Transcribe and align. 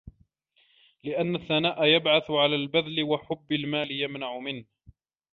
لِأَنَّ 1.03 1.35
الثَّنَاءَ 1.35 1.85
يَبْعَثُ 1.85 2.31
عَلَى 2.31 2.55
الْبَذْلِ 2.55 3.03
وَحُبَّ 3.03 3.51
الْمَالِ 3.51 3.91
يَمْنَعُ 3.91 4.39
مِنْهُ 4.39 4.65